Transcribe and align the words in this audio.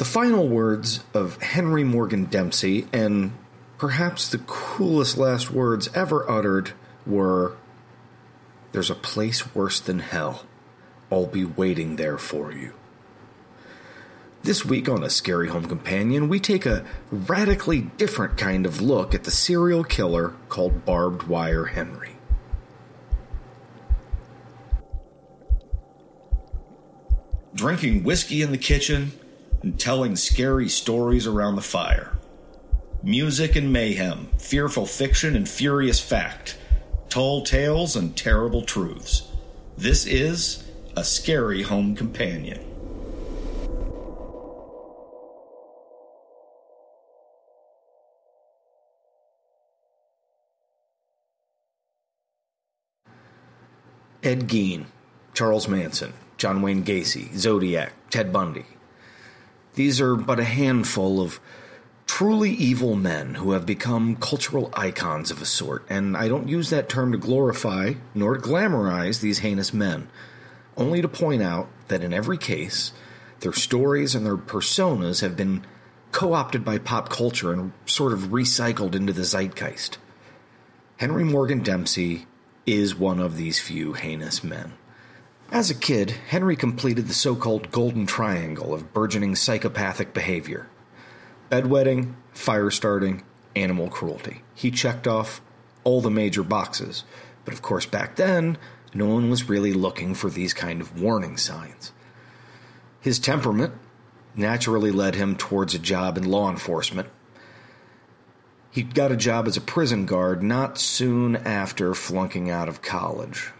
The 0.00 0.06
final 0.06 0.48
words 0.48 1.04
of 1.12 1.42
Henry 1.42 1.84
Morgan 1.84 2.24
Dempsey, 2.24 2.86
and 2.90 3.32
perhaps 3.76 4.30
the 4.30 4.38
coolest 4.38 5.18
last 5.18 5.50
words 5.50 5.90
ever 5.94 6.26
uttered, 6.26 6.72
were 7.04 7.58
There's 8.72 8.88
a 8.88 8.94
place 8.94 9.54
worse 9.54 9.78
than 9.78 9.98
hell. 9.98 10.46
I'll 11.12 11.26
be 11.26 11.44
waiting 11.44 11.96
there 11.96 12.16
for 12.16 12.50
you. 12.50 12.72
This 14.42 14.64
week 14.64 14.88
on 14.88 15.04
A 15.04 15.10
Scary 15.10 15.48
Home 15.48 15.66
Companion, 15.66 16.30
we 16.30 16.40
take 16.40 16.64
a 16.64 16.86
radically 17.12 17.82
different 17.82 18.38
kind 18.38 18.64
of 18.64 18.80
look 18.80 19.14
at 19.14 19.24
the 19.24 19.30
serial 19.30 19.84
killer 19.84 20.32
called 20.48 20.86
Barbed 20.86 21.24
Wire 21.24 21.66
Henry. 21.66 22.16
Drinking 27.54 28.02
whiskey 28.02 28.40
in 28.40 28.50
the 28.50 28.56
kitchen 28.56 29.12
and 29.62 29.78
telling 29.78 30.16
scary 30.16 30.68
stories 30.68 31.26
around 31.26 31.56
the 31.56 31.62
fire. 31.62 32.16
Music 33.02 33.56
and 33.56 33.72
mayhem, 33.72 34.28
fearful 34.38 34.86
fiction 34.86 35.34
and 35.34 35.48
furious 35.48 36.00
fact, 36.00 36.58
tall 37.08 37.42
tales 37.42 37.96
and 37.96 38.16
terrible 38.16 38.62
truths. 38.62 39.30
This 39.76 40.06
is 40.06 40.64
A 40.96 41.04
Scary 41.04 41.62
Home 41.62 41.96
Companion. 41.96 42.66
Ed 54.22 54.48
Gein, 54.48 54.84
Charles 55.32 55.66
Manson, 55.66 56.12
John 56.36 56.60
Wayne 56.60 56.84
Gacy, 56.84 57.34
Zodiac, 57.34 57.94
Ted 58.10 58.30
Bundy. 58.30 58.66
These 59.80 59.98
are 60.02 60.14
but 60.14 60.38
a 60.38 60.44
handful 60.44 61.22
of 61.22 61.40
truly 62.04 62.50
evil 62.50 62.96
men 62.96 63.36
who 63.36 63.52
have 63.52 63.64
become 63.64 64.14
cultural 64.16 64.68
icons 64.74 65.30
of 65.30 65.40
a 65.40 65.46
sort, 65.46 65.86
and 65.88 66.18
I 66.18 66.28
don't 66.28 66.50
use 66.50 66.68
that 66.68 66.90
term 66.90 67.12
to 67.12 67.18
glorify 67.18 67.94
nor 68.14 68.36
to 68.36 68.42
glamorize 68.42 69.20
these 69.22 69.38
heinous 69.38 69.72
men, 69.72 70.10
only 70.76 71.00
to 71.00 71.08
point 71.08 71.40
out 71.40 71.70
that 71.88 72.04
in 72.04 72.12
every 72.12 72.36
case, 72.36 72.92
their 73.38 73.54
stories 73.54 74.14
and 74.14 74.26
their 74.26 74.36
personas 74.36 75.22
have 75.22 75.34
been 75.34 75.64
co 76.12 76.34
opted 76.34 76.62
by 76.62 76.76
pop 76.76 77.08
culture 77.08 77.50
and 77.50 77.72
sort 77.86 78.12
of 78.12 78.32
recycled 78.32 78.94
into 78.94 79.14
the 79.14 79.24
zeitgeist. 79.24 79.96
Henry 80.98 81.24
Morgan 81.24 81.62
Dempsey 81.62 82.26
is 82.66 82.94
one 82.94 83.18
of 83.18 83.38
these 83.38 83.58
few 83.58 83.94
heinous 83.94 84.44
men. 84.44 84.74
As 85.52 85.68
a 85.68 85.74
kid, 85.74 86.10
Henry 86.28 86.54
completed 86.54 87.08
the 87.08 87.14
so 87.14 87.34
called 87.34 87.72
golden 87.72 88.06
triangle 88.06 88.72
of 88.72 88.92
burgeoning 88.92 89.34
psychopathic 89.34 90.14
behavior 90.14 90.68
bedwetting, 91.50 92.14
fire 92.32 92.70
starting, 92.70 93.24
animal 93.56 93.88
cruelty. 93.88 94.42
He 94.54 94.70
checked 94.70 95.08
off 95.08 95.40
all 95.82 96.00
the 96.00 96.10
major 96.10 96.44
boxes, 96.44 97.02
but 97.44 97.52
of 97.52 97.60
course, 97.60 97.86
back 97.86 98.14
then, 98.14 98.56
no 98.94 99.06
one 99.06 99.28
was 99.28 99.48
really 99.48 99.72
looking 99.72 100.14
for 100.14 100.30
these 100.30 100.54
kind 100.54 100.80
of 100.80 101.02
warning 101.02 101.36
signs. 101.36 101.90
His 103.00 103.18
temperament 103.18 103.74
naturally 104.36 104.92
led 104.92 105.16
him 105.16 105.34
towards 105.34 105.74
a 105.74 105.80
job 105.80 106.16
in 106.16 106.30
law 106.30 106.48
enforcement, 106.48 107.08
he 108.70 108.84
got 108.84 109.10
a 109.10 109.16
job 109.16 109.48
as 109.48 109.56
a 109.56 109.60
prison 109.60 110.06
guard 110.06 110.44
not 110.44 110.78
soon 110.78 111.34
after 111.34 111.92
flunking 111.92 112.50
out 112.50 112.68
of 112.68 112.82
college. 112.82 113.50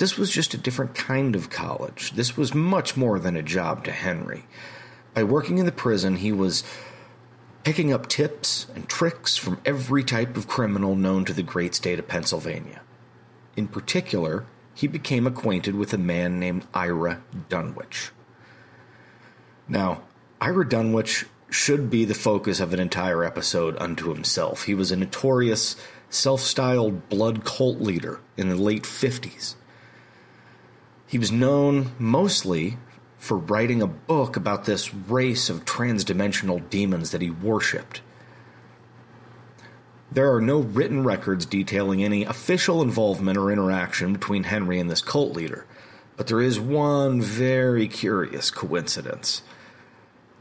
This 0.00 0.16
was 0.16 0.30
just 0.30 0.54
a 0.54 0.58
different 0.58 0.94
kind 0.94 1.36
of 1.36 1.50
college. 1.50 2.12
This 2.12 2.34
was 2.34 2.54
much 2.54 2.96
more 2.96 3.18
than 3.18 3.36
a 3.36 3.42
job 3.42 3.84
to 3.84 3.92
Henry. 3.92 4.46
By 5.12 5.24
working 5.24 5.58
in 5.58 5.66
the 5.66 5.72
prison, 5.72 6.16
he 6.16 6.32
was 6.32 6.64
picking 7.64 7.92
up 7.92 8.08
tips 8.08 8.66
and 8.74 8.88
tricks 8.88 9.36
from 9.36 9.60
every 9.66 10.02
type 10.02 10.38
of 10.38 10.48
criminal 10.48 10.96
known 10.96 11.26
to 11.26 11.34
the 11.34 11.42
great 11.42 11.74
state 11.74 11.98
of 11.98 12.08
Pennsylvania. 12.08 12.80
In 13.56 13.68
particular, 13.68 14.46
he 14.74 14.86
became 14.86 15.26
acquainted 15.26 15.74
with 15.74 15.92
a 15.92 15.98
man 15.98 16.40
named 16.40 16.66
Ira 16.72 17.22
Dunwich. 17.50 18.10
Now, 19.68 20.00
Ira 20.40 20.66
Dunwich 20.66 21.26
should 21.50 21.90
be 21.90 22.06
the 22.06 22.14
focus 22.14 22.58
of 22.58 22.72
an 22.72 22.80
entire 22.80 23.22
episode 23.22 23.76
unto 23.76 24.14
himself. 24.14 24.64
He 24.64 24.72
was 24.72 24.90
a 24.90 24.96
notorious, 24.96 25.76
self 26.08 26.40
styled 26.40 27.10
blood 27.10 27.44
cult 27.44 27.82
leader 27.82 28.20
in 28.38 28.48
the 28.48 28.56
late 28.56 28.84
50s. 28.84 29.56
He 31.10 31.18
was 31.18 31.32
known 31.32 31.90
mostly 31.98 32.78
for 33.18 33.36
writing 33.36 33.82
a 33.82 33.88
book 33.88 34.36
about 34.36 34.64
this 34.64 34.94
race 34.94 35.50
of 35.50 35.64
transdimensional 35.64 36.70
demons 36.70 37.10
that 37.10 37.20
he 37.20 37.30
worshipped. 37.30 38.00
There 40.12 40.32
are 40.32 40.40
no 40.40 40.60
written 40.60 41.02
records 41.02 41.46
detailing 41.46 42.04
any 42.04 42.22
official 42.22 42.80
involvement 42.80 43.36
or 43.36 43.50
interaction 43.50 44.12
between 44.12 44.44
Henry 44.44 44.78
and 44.78 44.88
this 44.88 45.02
cult 45.02 45.32
leader, 45.34 45.66
but 46.16 46.28
there 46.28 46.40
is 46.40 46.60
one 46.60 47.20
very 47.20 47.88
curious 47.88 48.52
coincidence. 48.52 49.42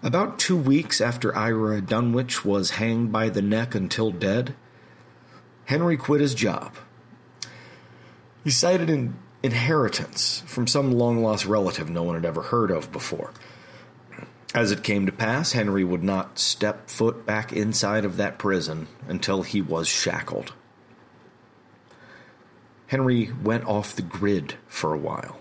About 0.03 0.37
two 0.37 0.55
weeks 0.55 1.01
after 1.01 1.35
Ira 1.35 1.81
Dunwich 1.81 2.45
was 2.45 2.71
hanged 2.71 3.11
by 3.11 3.29
the 3.29 3.41
neck 3.41 3.73
until 3.73 4.11
dead, 4.11 4.53
Henry 5.65 5.97
quit 5.97 6.21
his 6.21 6.35
job. 6.35 6.75
He 8.43 8.51
cited 8.51 8.91
an 8.91 9.17
inheritance 9.41 10.43
from 10.45 10.67
some 10.67 10.91
long 10.91 11.21
lost 11.23 11.45
relative 11.45 11.89
no 11.89 12.03
one 12.03 12.15
had 12.15 12.25
ever 12.25 12.41
heard 12.41 12.71
of 12.71 12.91
before. 12.91 13.31
As 14.53 14.71
it 14.71 14.83
came 14.83 15.05
to 15.05 15.11
pass, 15.11 15.51
Henry 15.51 15.83
would 15.83 16.03
not 16.03 16.39
step 16.39 16.89
foot 16.89 17.25
back 17.25 17.53
inside 17.53 18.03
of 18.03 18.17
that 18.17 18.39
prison 18.39 18.87
until 19.07 19.43
he 19.43 19.61
was 19.61 19.87
shackled. 19.87 20.53
Henry 22.87 23.31
went 23.43 23.65
off 23.65 23.95
the 23.95 24.01
grid 24.01 24.55
for 24.67 24.93
a 24.93 24.97
while. 24.97 25.39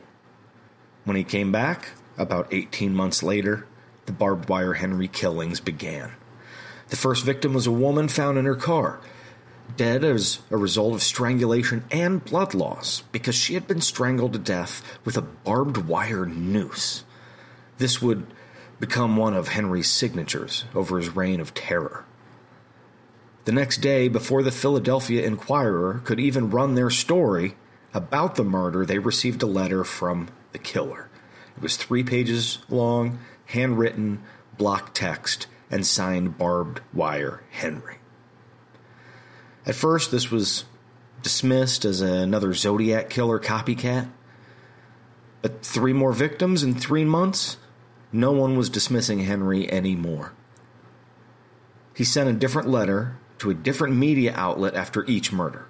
When 1.04 1.16
he 1.16 1.25
came 1.25 1.50
back, 1.50 1.92
about 2.19 2.53
18 2.53 2.94
months 2.94 3.22
later, 3.22 3.66
the 4.04 4.12
barbed 4.12 4.50
wire 4.50 4.75
Henry 4.75 5.08
killings 5.08 5.58
began. 5.58 6.12
The 6.88 6.97
first 6.97 7.25
victim 7.25 7.54
was 7.54 7.66
a 7.66 7.72
woman 7.72 8.08
found 8.08 8.37
in 8.37 8.44
her 8.44 8.54
car, 8.54 9.00
dead 9.77 10.05
as 10.05 10.41
a 10.51 10.56
result 10.56 10.95
of 10.95 11.03
strangulation 11.03 11.84
and 11.91 12.25
blood 12.25 12.55
loss 12.55 13.03
because 13.12 13.34
she 13.34 13.55
had 13.55 13.67
been 13.67 13.81
strangled 13.81 14.33
to 14.33 14.39
death 14.39 14.83
with 15.05 15.17
a 15.17 15.23
barbed 15.23 15.89
wire 15.89 16.27
noose. 16.27 17.05
This 17.79 18.03
would 18.03 18.27
become 18.81 19.17
one 19.17 19.34
of 19.34 19.49
Henry's 19.49 19.91
signatures 19.91 20.65
over 20.75 20.99
his 20.99 21.15
reign 21.15 21.41
of 21.41 21.55
terror. 21.55 22.05
The 23.45 23.53
next 23.53 23.79
day, 23.79 24.09
before 24.09 24.43
the 24.43 24.53
Philadelphia 24.53 25.25
Inquirer 25.25 26.03
could 26.05 26.21
even 26.21 26.50
run 26.50 26.75
their 26.75 26.91
story 26.91 27.56
about 27.95 28.35
the 28.35 28.45
murder, 28.45 28.85
they 28.85 28.99
received 28.99 29.43
a 29.43 29.47
letter 29.47 29.85
from 29.85 30.29
the 30.53 30.59
killer. 30.59 31.09
It 31.56 31.62
was 31.62 31.77
three 31.77 32.05
pages 32.05 32.59
long 32.69 33.19
handwritten 33.47 34.23
block 34.59 34.93
text 34.93 35.47
and 35.71 35.87
signed 35.87 36.37
barbed 36.37 36.81
wire 36.93 37.43
Henry. 37.50 37.97
At 39.66 39.74
first, 39.74 40.10
this 40.10 40.30
was 40.30 40.64
dismissed 41.22 41.84
as 41.84 42.00
another 42.00 42.54
Zodiac 42.54 43.10
killer 43.10 43.38
copycat. 43.38 44.08
But 45.42 45.62
three 45.62 45.92
more 45.92 46.12
victims 46.12 46.62
in 46.62 46.74
three 46.74 47.04
months, 47.04 47.58
no 48.12 48.32
one 48.32 48.56
was 48.56 48.70
dismissing 48.70 49.20
Henry 49.20 49.70
anymore. 49.70 50.32
He 51.94 52.04
sent 52.04 52.28
a 52.28 52.32
different 52.32 52.69
letter 52.69 53.19
to 53.38 53.50
a 53.50 53.54
different 53.54 53.96
media 53.96 54.32
outlet 54.34 54.74
after 54.74 55.04
each 55.06 55.32
murder. 55.32 55.66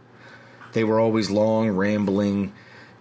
They 0.72 0.84
were 0.84 1.00
always 1.00 1.30
long, 1.30 1.70
rambling, 1.70 2.52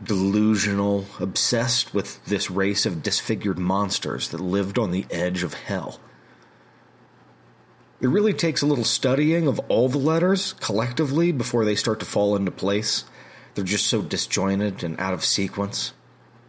delusional, 0.04 1.06
obsessed 1.20 1.94
with 1.94 2.24
this 2.26 2.50
race 2.50 2.86
of 2.86 3.04
disfigured 3.04 3.60
monsters 3.60 4.30
that 4.30 4.40
lived 4.40 4.78
on 4.78 4.92
the 4.92 5.06
edge 5.10 5.44
of 5.44 5.54
hell. 5.54 6.00
It 8.00 8.08
really 8.08 8.34
takes 8.34 8.62
a 8.62 8.68
little 8.68 8.84
studying 8.84 9.48
of 9.48 9.60
all 9.70 9.90
the 9.90 9.98
letters 9.98 10.54
collectively 10.54 11.32
before 11.32 11.66
they 11.66 11.76
start 11.76 12.00
to 12.00 12.06
fall 12.06 12.36
into 12.36 12.52
place. 12.52 13.06
They're 13.56 13.64
just 13.64 13.88
so 13.88 14.04
disjointed 14.04 14.84
and 14.84 15.00
out 15.00 15.16
of 15.16 15.26
sequence. 15.26 15.94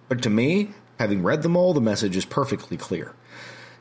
But 0.08 0.22
to 0.22 0.30
me, 0.30 0.72
having 0.98 1.22
read 1.22 1.42
them 1.42 1.56
all, 1.56 1.72
the 1.72 1.80
message 1.80 2.16
is 2.16 2.26
perfectly 2.26 2.76
clear. 2.76 3.14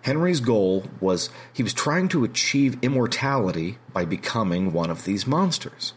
Henry's 0.04 0.40
goal 0.40 0.86
was 1.02 1.30
he 1.52 1.64
was 1.64 1.74
trying 1.74 2.08
to 2.10 2.24
achieve 2.24 2.81
immortality 2.81 3.78
by 3.92 4.06
becoming 4.06 4.72
one 4.72 4.90
of 4.90 5.04
these 5.04 5.28
monsters. 5.28 5.92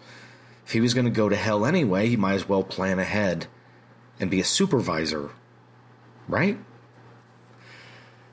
If 0.67 0.73
he 0.73 0.81
was 0.81 0.95
going 0.95 1.05
to 1.05 1.11
go 1.13 1.29
to 1.29 1.37
hell 1.37 1.65
anyway, 1.65 2.09
he 2.09 2.17
might 2.17 2.35
as 2.35 2.49
well 2.49 2.65
plan 2.65 2.99
ahead 2.99 3.47
and 4.19 4.29
be 4.29 4.41
a 4.41 4.45
supervisor, 4.45 5.31
right? 6.27 6.59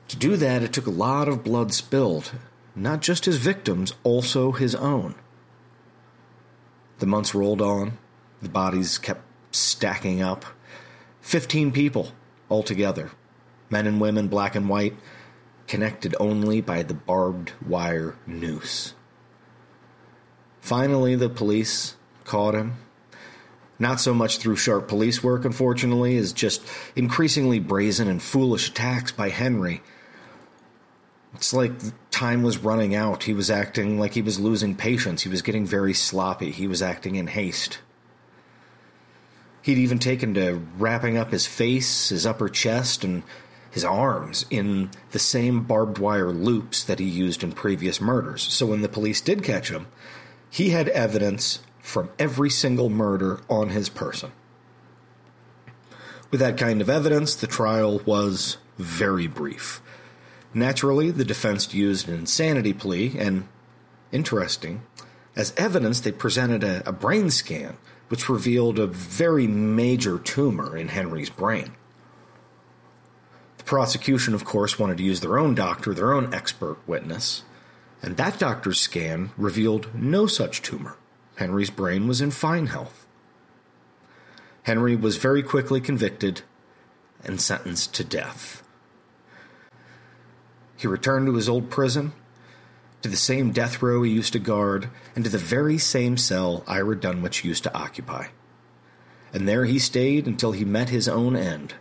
To 0.08 0.16
do 0.16 0.36
that, 0.36 0.62
it 0.62 0.72
took 0.72 0.86
a 0.86 0.90
lot 0.90 1.28
of 1.28 1.44
blood 1.44 1.72
spilled, 1.72 2.32
not 2.82 3.00
just 3.02 3.24
his 3.24 3.36
victims, 3.36 3.92
also 4.04 4.52
his 4.52 4.74
own. 4.74 5.14
The 6.98 7.06
months 7.06 7.34
rolled 7.34 7.60
on, 7.60 7.98
the 8.42 8.48
bodies 8.48 8.98
kept 8.98 9.22
stacking 9.54 10.22
up. 10.22 10.44
Fifteen 11.20 11.72
people 11.72 12.12
altogether 12.50 13.10
men 13.70 13.86
and 13.86 14.00
women, 14.00 14.28
black 14.28 14.54
and 14.54 14.68
white. 14.68 14.94
connected 15.68 16.16
only 16.18 16.60
by 16.60 16.82
the 16.82 16.94
barbed 16.94 17.52
wire 17.64 18.16
noose. 18.26 18.94
Finally, 20.60 21.14
the 21.14 21.28
police 21.28 21.94
caught 22.24 22.54
him. 22.54 22.74
Not 23.78 24.00
so 24.00 24.12
much 24.12 24.38
through 24.38 24.56
sharp 24.56 24.88
police 24.88 25.22
work, 25.22 25.44
unfortunately, 25.44 26.16
as 26.16 26.32
just 26.32 26.62
increasingly 26.96 27.60
brazen 27.60 28.08
and 28.08 28.20
foolish 28.20 28.70
attacks 28.70 29.12
by 29.12 29.28
Henry. 29.28 29.82
It's 31.34 31.52
like 31.52 31.72
time 32.18 32.42
was 32.42 32.58
running 32.58 32.96
out. 32.96 33.22
He 33.22 33.32
was 33.32 33.48
acting 33.48 33.96
like 34.00 34.14
he 34.14 34.22
was 34.22 34.40
losing 34.40 34.74
patience. 34.74 35.22
He 35.22 35.28
was 35.28 35.40
getting 35.40 35.64
very 35.64 35.94
sloppy. 35.94 36.50
He 36.50 36.66
was 36.66 36.82
acting 36.82 37.14
in 37.14 37.28
haste. 37.28 37.78
He'd 39.62 39.78
even 39.78 40.00
taken 40.00 40.34
to 40.34 40.60
wrapping 40.76 41.16
up 41.16 41.30
his 41.30 41.46
face, 41.46 42.08
his 42.08 42.26
upper 42.26 42.48
chest, 42.48 43.04
and 43.04 43.22
his 43.70 43.84
arms 43.84 44.46
in 44.50 44.90
the 45.12 45.18
same 45.20 45.62
barbed 45.62 45.98
wire 45.98 46.32
loops 46.32 46.82
that 46.82 46.98
he 46.98 47.04
used 47.04 47.44
in 47.44 47.52
previous 47.52 48.00
murders. 48.00 48.42
So 48.42 48.66
when 48.66 48.82
the 48.82 48.88
police 48.88 49.20
did 49.20 49.44
catch 49.44 49.70
him, 49.70 49.86
he 50.50 50.70
had 50.70 50.88
evidence 50.88 51.60
from 51.80 52.10
every 52.18 52.50
single 52.50 52.90
murder 52.90 53.40
on 53.48 53.68
his 53.68 53.88
person. 53.88 54.32
With 56.32 56.40
that 56.40 56.58
kind 56.58 56.80
of 56.80 56.90
evidence, 56.90 57.36
the 57.36 57.46
trial 57.46 58.00
was 58.04 58.56
very 58.76 59.28
brief. 59.28 59.80
Naturally, 60.54 61.10
the 61.10 61.24
defense 61.24 61.72
used 61.74 62.08
an 62.08 62.14
insanity 62.14 62.72
plea, 62.72 63.14
and 63.18 63.46
interesting, 64.12 64.82
as 65.36 65.54
evidence, 65.56 66.00
they 66.00 66.12
presented 66.12 66.64
a, 66.64 66.88
a 66.88 66.92
brain 66.92 67.30
scan 67.30 67.76
which 68.08 68.28
revealed 68.28 68.78
a 68.78 68.86
very 68.86 69.46
major 69.46 70.18
tumor 70.18 70.76
in 70.76 70.88
Henry's 70.88 71.30
brain. 71.30 71.72
The 73.58 73.64
prosecution, 73.64 74.34
of 74.34 74.44
course, 74.44 74.78
wanted 74.78 74.96
to 74.98 75.04
use 75.04 75.20
their 75.20 75.38
own 75.38 75.54
doctor, 75.54 75.92
their 75.92 76.12
own 76.12 76.32
expert 76.32 76.78
witness, 76.86 77.42
and 78.02 78.16
that 78.16 78.38
doctor's 78.38 78.80
scan 78.80 79.30
revealed 79.36 79.94
no 79.94 80.26
such 80.26 80.62
tumor. 80.62 80.96
Henry's 81.36 81.70
brain 81.70 82.08
was 82.08 82.20
in 82.20 82.30
fine 82.30 82.66
health. 82.66 83.06
Henry 84.62 84.96
was 84.96 85.16
very 85.16 85.42
quickly 85.42 85.80
convicted 85.80 86.42
and 87.24 87.40
sentenced 87.40 87.94
to 87.94 88.04
death. 88.04 88.62
He 90.78 90.86
returned 90.86 91.26
to 91.26 91.34
his 91.34 91.48
old 91.48 91.70
prison, 91.70 92.12
to 93.02 93.08
the 93.08 93.16
same 93.16 93.50
death 93.50 93.82
row 93.82 94.02
he 94.02 94.12
used 94.12 94.32
to 94.32 94.38
guard, 94.38 94.88
and 95.14 95.24
to 95.24 95.30
the 95.30 95.36
very 95.36 95.76
same 95.76 96.16
cell 96.16 96.62
Ira 96.68 96.98
Dunwich 96.98 97.44
used 97.44 97.64
to 97.64 97.76
occupy. 97.76 98.28
And 99.32 99.46
there 99.46 99.64
he 99.64 99.80
stayed 99.80 100.26
until 100.26 100.52
he 100.52 100.64
met 100.64 100.88
his 100.88 101.08
own 101.08 101.34
end. 101.34 101.74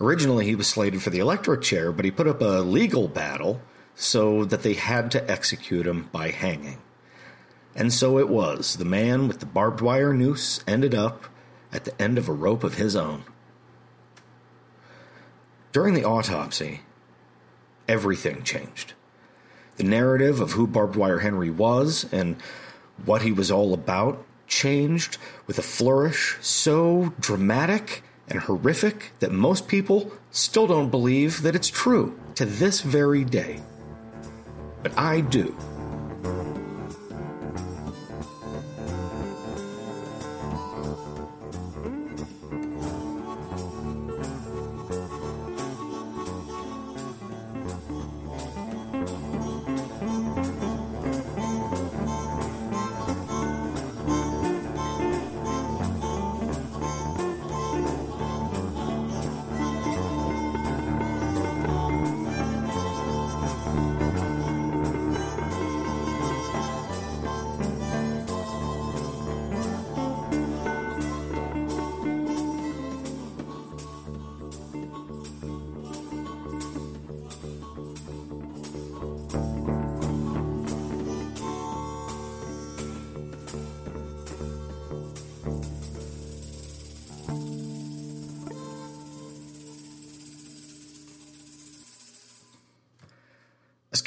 Originally, 0.00 0.46
he 0.46 0.56
was 0.56 0.66
slated 0.66 1.00
for 1.00 1.10
the 1.10 1.20
electric 1.20 1.62
chair, 1.62 1.92
but 1.92 2.04
he 2.04 2.10
put 2.10 2.26
up 2.26 2.40
a 2.40 2.60
legal 2.60 3.06
battle 3.06 3.62
so 3.94 4.44
that 4.44 4.64
they 4.64 4.74
had 4.74 5.12
to 5.12 5.30
execute 5.30 5.86
him 5.86 6.08
by 6.10 6.30
hanging. 6.30 6.78
And 7.76 7.92
so 7.92 8.18
it 8.18 8.28
was. 8.28 8.76
The 8.76 8.84
man 8.84 9.28
with 9.28 9.38
the 9.38 9.46
barbed 9.46 9.80
wire 9.80 10.12
noose 10.12 10.62
ended 10.66 10.94
up 10.94 11.26
at 11.72 11.84
the 11.84 12.02
end 12.02 12.18
of 12.18 12.28
a 12.28 12.32
rope 12.32 12.64
of 12.64 12.74
his 12.74 12.96
own. 12.96 13.24
During 15.70 15.94
the 15.94 16.04
autopsy, 16.04 16.80
everything 17.88 18.42
changed. 18.42 18.94
The 19.76 19.84
narrative 19.84 20.40
of 20.40 20.52
who 20.52 20.66
Barbed 20.66 20.96
Wire 20.96 21.20
Henry 21.20 21.50
was 21.50 22.06
and 22.12 22.36
what 23.04 23.22
he 23.22 23.32
was 23.32 23.50
all 23.50 23.74
about 23.74 24.24
changed 24.46 25.18
with 25.46 25.58
a 25.58 25.62
flourish 25.62 26.36
so 26.40 27.12
dramatic 27.18 28.02
and 28.28 28.40
horrific 28.40 29.12
that 29.18 29.32
most 29.32 29.68
people 29.68 30.12
still 30.30 30.66
don't 30.66 30.90
believe 30.90 31.42
that 31.42 31.54
it's 31.54 31.68
true 31.68 32.18
to 32.36 32.44
this 32.44 32.80
very 32.80 33.24
day. 33.24 33.60
But 34.82 34.96
I 34.98 35.20
do. 35.20 35.56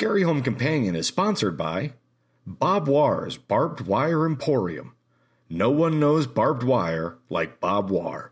Scary 0.07 0.23
Home 0.23 0.41
Companion 0.41 0.95
is 0.95 1.05
sponsored 1.05 1.57
by 1.57 1.91
Bob 2.45 2.87
War's 2.87 3.35
Barbed 3.35 3.81
Wire 3.81 4.25
Emporium. 4.25 4.95
No 5.49 5.69
one 5.69 5.99
knows 5.99 6.25
barbed 6.25 6.63
wire 6.63 7.17
like 7.29 7.59
Bob 7.59 7.89
War. 7.89 8.31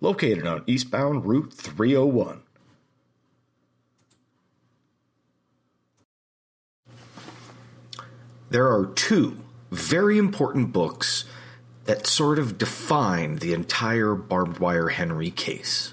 Located 0.00 0.46
on 0.46 0.62
eastbound 0.68 1.26
Route 1.26 1.52
301. 1.52 2.42
There 8.50 8.68
are 8.68 8.86
two 8.86 9.42
very 9.72 10.16
important 10.16 10.72
books 10.72 11.24
that 11.86 12.06
sort 12.06 12.38
of 12.38 12.56
define 12.56 13.38
the 13.38 13.52
entire 13.52 14.14
barbed 14.14 14.60
wire 14.60 14.90
Henry 14.90 15.32
case. 15.32 15.92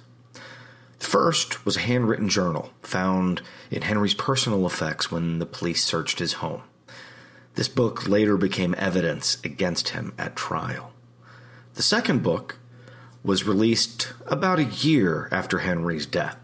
The 1.00 1.06
first 1.06 1.66
was 1.66 1.78
a 1.78 1.82
handwritten 1.82 2.30
journal 2.30 2.72
found 2.82 3.42
in 3.70 3.84
Henry's 3.84 4.14
personal 4.14 4.66
effects 4.66 5.12
when 5.12 5.40
the 5.40 5.46
police 5.46 5.84
searched 5.84 6.20
his 6.20 6.34
home. 6.34 6.64
This 7.56 7.68
book 7.68 8.08
later 8.08 8.38
became 8.38 8.76
evidence 8.78 9.38
against 9.44 9.90
him 9.90 10.14
at 10.18 10.36
trial. 10.36 10.94
The 11.76 11.84
second 11.84 12.24
book 12.24 12.58
was 13.24 13.44
released 13.44 14.14
about 14.26 14.60
a 14.60 14.64
year 14.64 15.28
after 15.32 15.60
Henry's 15.60 16.06
death. 16.06 16.38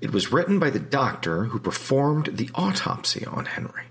It 0.00 0.12
was 0.12 0.32
written 0.32 0.58
by 0.58 0.70
the 0.70 0.78
doctor 0.78 1.44
who 1.44 1.58
performed 1.58 2.30
the 2.32 2.50
autopsy 2.54 3.24
on 3.26 3.46
Henry. 3.46 3.84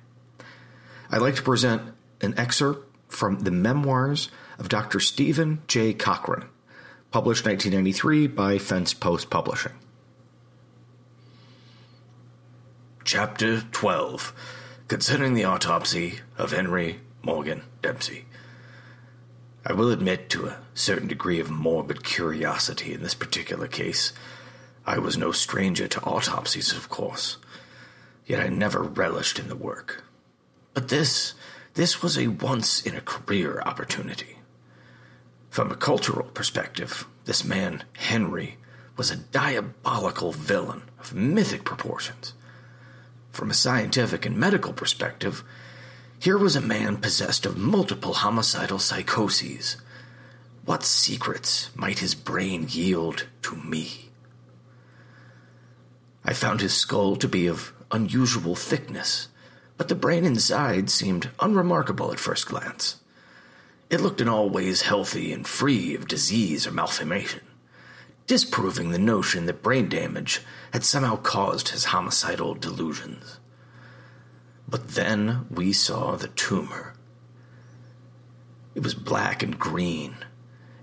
I'd 1.09 1.21
like 1.21 1.35
to 1.35 1.41
present 1.41 1.93
an 2.21 2.33
excerpt 2.37 2.95
from 3.07 3.41
the 3.41 3.51
memoirs 3.51 4.29
of 4.57 4.69
Dr. 4.69 4.99
Stephen 4.99 5.61
J. 5.67 5.93
Cochran, 5.93 6.45
published 7.15 7.45
1993 7.45 8.27
by 8.27 8.57
Fence 8.57 8.93
Post 8.93 9.29
Publishing. 9.29 9.71
Chapter 13.05 13.61
12 13.61 14.33
Concerning 14.89 15.33
the 15.33 15.45
Autopsy 15.45 16.19
of 16.37 16.51
Henry 16.51 16.99
Morgan 17.23 17.61
Dempsey. 17.81 18.25
I 19.65 19.71
will 19.71 19.91
admit 19.91 20.29
to 20.31 20.47
a 20.47 20.57
certain 20.73 21.07
degree 21.07 21.39
of 21.39 21.49
morbid 21.49 22.03
curiosity 22.03 22.93
in 22.93 23.01
this 23.01 23.15
particular 23.15 23.69
case. 23.69 24.11
I 24.85 24.97
was 24.97 25.17
no 25.17 25.31
stranger 25.31 25.87
to 25.87 26.03
autopsies, 26.03 26.73
of 26.73 26.89
course, 26.89 27.37
yet 28.25 28.41
I 28.41 28.49
never 28.49 28.81
relished 28.83 29.39
in 29.39 29.47
the 29.47 29.55
work. 29.55 30.03
But 30.73 30.89
this, 30.89 31.33
this 31.75 32.03
was 32.03 32.17
a 32.17 32.27
once 32.27 32.85
in 32.85 32.93
a 32.93 32.99
career 32.99 33.61
opportunity. 33.65 34.39
From 35.55 35.71
a 35.71 35.77
cultural 35.77 36.25
perspective, 36.33 37.07
this 37.23 37.45
man, 37.45 37.85
Henry, 37.93 38.57
was 38.97 39.09
a 39.09 39.15
diabolical 39.15 40.33
villain 40.33 40.81
of 40.99 41.15
mythic 41.15 41.63
proportions. 41.63 42.33
From 43.31 43.49
a 43.49 43.53
scientific 43.53 44.25
and 44.25 44.35
medical 44.35 44.73
perspective, 44.73 45.45
here 46.19 46.37
was 46.37 46.57
a 46.57 46.61
man 46.75 46.97
possessed 46.97 47.45
of 47.45 47.57
multiple 47.57 48.15
homicidal 48.15 48.79
psychoses. 48.79 49.77
What 50.65 50.83
secrets 50.83 51.69
might 51.73 51.99
his 51.99 52.15
brain 52.15 52.65
yield 52.67 53.27
to 53.43 53.55
me? 53.55 54.09
I 56.25 56.33
found 56.33 56.59
his 56.59 56.73
skull 56.73 57.15
to 57.15 57.29
be 57.29 57.47
of 57.47 57.71
unusual 57.91 58.55
thickness, 58.55 59.29
but 59.77 59.87
the 59.87 59.95
brain 59.95 60.25
inside 60.25 60.89
seemed 60.89 61.29
unremarkable 61.39 62.11
at 62.11 62.19
first 62.19 62.45
glance. 62.45 62.99
It 63.89 64.01
looked 64.01 64.21
in 64.21 64.27
all 64.27 64.49
ways 64.49 64.81
healthy 64.83 65.31
and 65.31 65.47
free 65.47 65.95
of 65.95 66.07
disease 66.07 66.65
or 66.65 66.71
malformation. 66.71 67.41
disproving 68.27 68.91
the 68.91 68.99
notion 68.99 69.45
that 69.45 69.61
brain 69.61 69.87
damage 69.87 70.41
had 70.73 70.83
somehow 70.83 71.15
caused 71.17 71.69
his 71.69 71.85
homicidal 71.85 72.55
delusions. 72.55 73.39
But 74.67 74.89
then 74.89 75.45
we 75.49 75.73
saw 75.73 76.15
the 76.15 76.29
tumor. 76.29 76.93
It 78.73 78.83
was 78.83 78.95
black 78.95 79.43
and 79.43 79.57
green, 79.59 80.15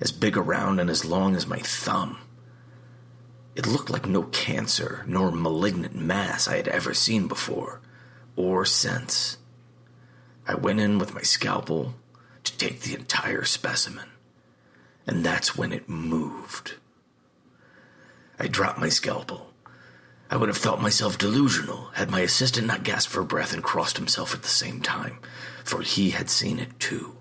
as 0.00 0.12
big 0.12 0.36
around 0.36 0.78
and 0.78 0.88
as 0.88 1.04
long 1.04 1.34
as 1.34 1.46
my 1.46 1.58
thumb. 1.58 2.18
It 3.54 3.66
looked 3.66 3.90
like 3.90 4.06
no 4.06 4.22
cancer 4.24 5.04
nor 5.06 5.30
malignant 5.30 5.94
mass 5.94 6.48
I 6.48 6.56
had 6.56 6.68
ever 6.68 6.94
seen 6.94 7.28
before, 7.28 7.80
or 8.36 8.64
since. 8.64 9.36
I 10.46 10.54
went 10.54 10.80
in 10.80 10.98
with 10.98 11.14
my 11.14 11.22
scalpel 11.22 11.94
to 12.44 12.58
take 12.58 12.80
the 12.80 12.94
entire 12.94 13.44
specimen, 13.44 14.08
and 15.06 15.24
that's 15.24 15.56
when 15.56 15.72
it 15.72 15.88
moved. 15.88 16.74
I 18.38 18.48
dropped 18.48 18.78
my 18.78 18.88
scalpel. 18.88 19.52
I 20.30 20.36
would 20.36 20.48
have 20.48 20.58
thought 20.58 20.80
myself 20.80 21.18
delusional 21.18 21.90
had 21.94 22.10
my 22.10 22.20
assistant 22.20 22.66
not 22.66 22.84
gasped 22.84 23.12
for 23.12 23.22
breath 23.22 23.52
and 23.52 23.62
crossed 23.62 23.98
himself 23.98 24.34
at 24.34 24.42
the 24.42 24.48
same 24.48 24.80
time, 24.80 25.18
for 25.62 25.82
he 25.82 26.10
had 26.10 26.30
seen 26.30 26.58
it 26.58 26.80
too. 26.80 27.16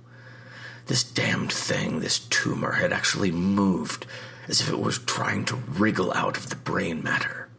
This 0.87 1.03
damned 1.03 1.51
thing, 1.51 1.99
this 1.99 2.19
tumor, 2.19 2.73
had 2.73 2.91
actually 2.91 3.31
moved 3.31 4.05
as 4.47 4.61
if 4.61 4.69
it 4.69 4.79
was 4.79 4.99
trying 4.99 5.45
to 5.45 5.55
wriggle 5.55 6.11
out 6.13 6.37
of 6.37 6.49
the 6.49 6.55
brain 6.55 7.03
matter. 7.03 7.49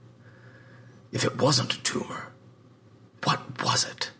If 1.12 1.24
it 1.24 1.40
wasn't 1.40 1.74
a 1.74 1.82
tumor, 1.82 2.32
what 3.24 3.62
was 3.62 3.84
it? 3.84 4.10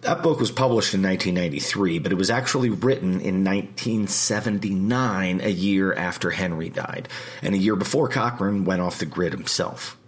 That 0.00 0.22
book 0.22 0.40
was 0.40 0.50
published 0.50 0.94
in 0.94 1.02
1993, 1.02 1.98
but 1.98 2.10
it 2.10 2.14
was 2.14 2.30
actually 2.30 2.70
written 2.70 3.20
in 3.20 3.44
1979, 3.44 5.40
a 5.42 5.50
year 5.50 5.92
after 5.92 6.30
Henry 6.30 6.70
died, 6.70 7.06
and 7.42 7.54
a 7.54 7.58
year 7.58 7.76
before 7.76 8.08
Cochran 8.08 8.64
went 8.64 8.80
off 8.80 8.98
the 8.98 9.04
grid 9.04 9.34
himself. 9.34 9.98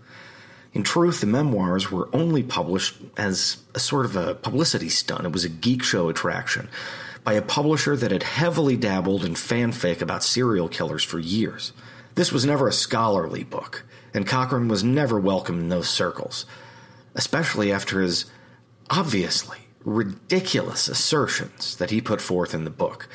In 0.72 0.82
truth, 0.82 1.20
the 1.20 1.26
memoirs 1.26 1.90
were 1.90 2.08
only 2.14 2.42
published 2.42 2.96
as 3.18 3.58
a 3.74 3.80
sort 3.80 4.06
of 4.06 4.16
a 4.16 4.34
publicity 4.34 4.88
stunt. 4.88 5.26
It 5.26 5.32
was 5.32 5.44
a 5.44 5.50
geek 5.50 5.82
show 5.82 6.08
attraction 6.08 6.70
by 7.22 7.34
a 7.34 7.42
publisher 7.42 7.94
that 7.94 8.10
had 8.10 8.22
heavily 8.22 8.78
dabbled 8.78 9.26
in 9.26 9.34
fanfic 9.34 10.00
about 10.00 10.24
serial 10.24 10.70
killers 10.70 11.04
for 11.04 11.18
years. 11.18 11.74
This 12.14 12.32
was 12.32 12.46
never 12.46 12.66
a 12.66 12.72
scholarly 12.72 13.44
book, 13.44 13.84
and 14.14 14.26
Cochran 14.26 14.68
was 14.68 14.82
never 14.82 15.20
welcome 15.20 15.58
in 15.58 15.68
those 15.68 15.90
circles, 15.90 16.46
especially 17.14 17.70
after 17.70 18.00
his 18.00 18.24
obviously 18.88 19.58
ridiculous 19.84 20.88
assertions 20.88 21.76
that 21.76 21.90
he 21.90 22.00
put 22.00 22.20
forth 22.20 22.54
in 22.54 22.64
the 22.64 22.70
book. 22.70 23.08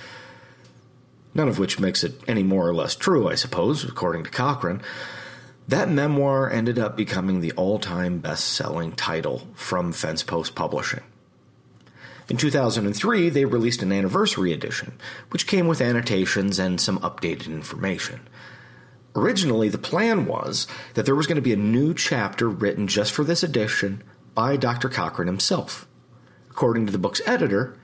None 1.34 1.48
of 1.48 1.60
which 1.60 1.80
makes 1.80 2.04
it 2.04 2.20
any 2.28 2.44
more 2.44 2.68
or 2.68 2.74
less 2.74 2.96
true, 2.96 3.30
I 3.30 3.36
suppose, 3.36 3.84
according 3.84 4.24
to 4.24 4.30
Cochran. 4.30 4.82
That 5.68 5.90
memoir 5.90 6.50
ended 6.50 6.80
up 6.80 6.96
becoming 6.98 7.42
the 7.42 7.52
all 7.54 7.78
time 7.78 8.20
best 8.20 8.46
selling 8.46 8.94
title 8.94 9.48
from 9.54 9.92
Fence 9.92 10.24
Post 10.24 10.56
Publishing. 10.56 11.04
In 12.30 12.38
2003, 12.38 13.30
they 13.30 13.46
released 13.46 13.82
an 13.82 13.92
anniversary 13.92 14.52
edition, 14.52 14.94
which 15.30 15.48
came 15.48 15.68
with 15.68 15.80
annotations 15.80 16.60
and 16.60 16.80
some 16.80 17.00
updated 17.00 17.48
information. 17.48 18.22
Originally, 19.16 19.70
the 19.70 19.78
plan 19.78 20.26
was 20.26 20.68
that 20.94 21.06
there 21.06 21.16
was 21.16 21.28
going 21.28 21.38
to 21.38 21.42
be 21.42 21.54
a 21.54 21.58
new 21.58 21.94
chapter 21.94 22.50
written 22.50 22.88
just 22.88 23.12
for 23.12 23.24
this 23.24 23.44
edition 23.44 24.04
by 24.36 24.58
Dr. 24.58 24.90
Cochran 24.90 25.28
himself. 25.28 25.88
According 26.58 26.88
to 26.88 26.92
the 26.92 26.98
book's 26.98 27.22
editor, 27.28 27.76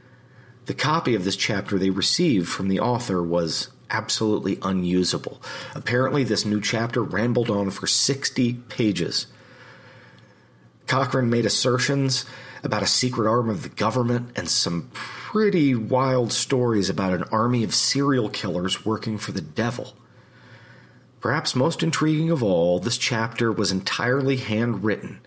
the 0.65 0.74
copy 0.74 1.13
of 1.13 1.25
this 1.25 1.36
chapter 1.36 1.77
they 1.77 1.92
received 1.92 2.50
from 2.50 2.70
the 2.70 2.80
author 2.80 3.22
was 3.22 3.70
absolutely 3.92 4.58
unusable. 4.63 5.39
Apparently, 5.75 6.24
this 6.24 6.44
new 6.44 6.60
chapter 6.60 7.03
rambled 7.03 7.51
on 7.51 7.70
for 7.70 7.86
60 7.86 8.53
pages. 8.70 9.27
Cochran 10.88 11.30
made 11.30 11.46
assertions 11.46 12.25
about 12.63 12.82
a 12.82 12.88
secret 12.88 13.30
arm 13.30 13.48
of 13.48 13.62
the 13.62 13.70
government 13.70 14.32
and 14.36 14.50
some 14.50 14.89
pretty 14.92 15.75
wild 15.75 16.34
stories 16.34 16.89
about 16.89 17.13
an 17.13 17.25
army 17.25 17.63
of 17.63 17.75
serial 17.75 18.27
killers 18.27 18.84
working 18.84 19.20
for 19.20 19.34
the 19.34 19.42
devil. 19.42 19.94
Perhaps 21.22 21.56
most 21.56 21.84
intriguing 21.84 22.32
of 22.32 22.42
all, 22.42 22.80
this 22.80 22.98
chapter 22.98 23.51
was 23.51 23.72
entirely 23.72 24.38
handwritten 24.38 25.20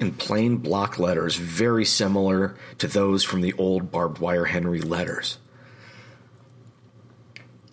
in 0.00 0.12
plain 0.12 0.56
block 0.56 0.98
letters 0.98 1.36
very 1.36 1.84
similar 1.84 2.56
to 2.78 2.88
those 2.88 3.22
from 3.22 3.42
the 3.42 3.52
old 3.54 3.90
barbed 3.90 4.18
wire 4.18 4.46
Henry 4.46 4.80
letters. 4.80 5.38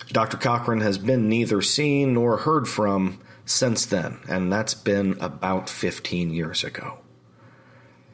Dr. 0.09 0.37
Cochran 0.37 0.81
has 0.81 0.97
been 0.97 1.29
neither 1.29 1.61
seen 1.61 2.13
nor 2.13 2.37
heard 2.37 2.67
from 2.67 3.19
since 3.45 3.85
then, 3.85 4.19
and 4.27 4.51
that's 4.51 4.73
been 4.73 5.17
about 5.19 5.69
15 5.69 6.31
years 6.31 6.63
ago. 6.63 6.99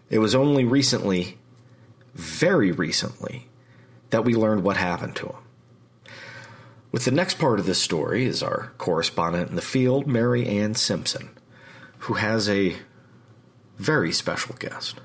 It 0.10 0.20
was 0.20 0.36
only 0.36 0.63
recently, 0.63 1.38
very 2.13 2.72
recently, 2.72 3.48
that 4.12 4.25
we 4.25 4.36
learned 4.36 4.63
what 4.63 4.77
happened 4.77 5.15
to 5.17 5.27
him. 5.27 5.36
With 6.91 7.05
the 7.05 7.12
next 7.12 7.39
part 7.39 7.60
of 7.60 7.65
this 7.65 7.82
story 7.82 8.25
is 8.25 8.43
our 8.43 8.72
correspondent 8.77 9.50
in 9.50 9.55
the 9.55 9.62
field, 9.62 10.05
Mary 10.05 10.46
Ann 10.46 10.75
Simpson, 10.75 11.29
who 12.00 12.13
has 12.13 12.48
a 12.48 12.75
very 13.77 14.12
special 14.12 14.56
guest. 14.56 15.00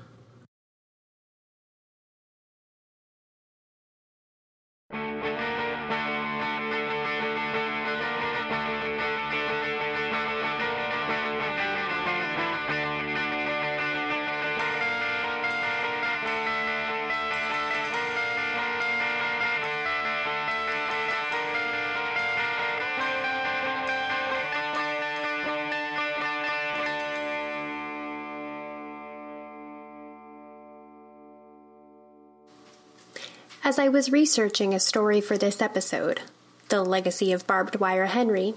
As 33.61 33.77
I 33.77 33.89
was 33.89 34.11
researching 34.11 34.73
a 34.73 34.79
story 34.79 35.19
for 35.19 35.37
this 35.37 35.61
episode, 35.61 36.21
The 36.69 36.81
Legacy 36.81 37.33
of 37.33 37.45
Barbed 37.45 37.75
Wire 37.75 38.05
Henry, 38.05 38.53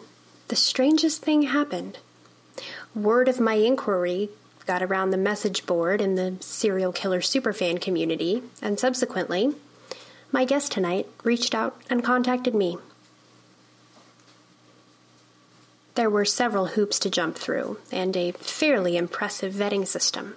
the 0.47 0.54
strangest 0.54 1.23
thing 1.23 1.42
happened. 1.42 1.99
Word 2.94 3.26
of 3.26 3.40
my 3.40 3.54
inquiry 3.54 4.30
got 4.64 4.80
around 4.80 5.11
the 5.11 5.16
message 5.16 5.66
board 5.66 6.00
in 6.00 6.14
the 6.14 6.37
serial 6.38 6.92
killer 6.92 7.21
superfan 7.21 7.80
community, 7.80 8.44
and 8.62 8.78
subsequently, 8.78 9.56
my 10.30 10.44
guest 10.44 10.71
tonight 10.71 11.09
reached 11.25 11.52
out 11.52 11.76
and 11.90 12.04
contacted 12.04 12.54
me. 12.54 12.78
There 15.97 16.09
were 16.09 16.25
several 16.25 16.66
hoops 16.66 17.00
to 17.00 17.11
jump 17.11 17.37
through, 17.37 17.78
and 17.90 18.16
a 18.16 18.32
fairly 18.32 18.97
impressive 18.97 19.52
vetting 19.52 19.87
system. 19.87 20.37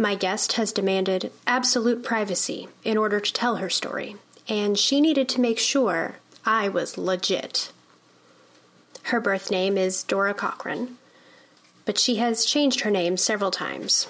My 0.00 0.14
guest 0.14 0.54
has 0.54 0.72
demanded 0.72 1.30
absolute 1.46 2.02
privacy 2.02 2.68
in 2.84 2.96
order 2.96 3.20
to 3.20 3.32
tell 3.34 3.56
her 3.56 3.68
story, 3.68 4.16
and 4.48 4.78
she 4.78 4.98
needed 4.98 5.28
to 5.28 5.42
make 5.42 5.58
sure 5.58 6.16
I 6.42 6.70
was 6.70 6.96
legit. 6.96 7.70
Her 9.02 9.20
birth 9.20 9.50
name 9.50 9.76
is 9.76 10.02
Dora 10.02 10.32
Cochran, 10.32 10.96
but 11.84 11.98
she 11.98 12.14
has 12.16 12.46
changed 12.46 12.80
her 12.80 12.90
name 12.90 13.18
several 13.18 13.50
times. 13.50 14.06